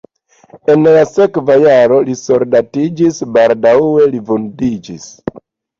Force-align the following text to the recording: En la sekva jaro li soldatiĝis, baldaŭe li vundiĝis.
En 0.73 0.87
la 0.95 1.03
sekva 1.09 1.57
jaro 1.65 2.01
li 2.09 2.17
soldatiĝis, 2.23 3.23
baldaŭe 3.37 4.11
li 4.17 4.27
vundiĝis. 4.33 5.11